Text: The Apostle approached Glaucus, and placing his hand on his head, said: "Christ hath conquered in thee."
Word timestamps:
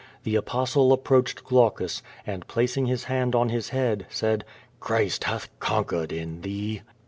The 0.23 0.35
Apostle 0.35 0.93
approached 0.93 1.43
Glaucus, 1.43 2.01
and 2.25 2.47
placing 2.47 2.87
his 2.87 3.03
hand 3.03 3.35
on 3.35 3.49
his 3.49 3.69
head, 3.69 4.07
said: 4.09 4.43
"Christ 4.79 5.25
hath 5.25 5.47
conquered 5.59 6.11
in 6.11 6.41
thee." 6.41 6.81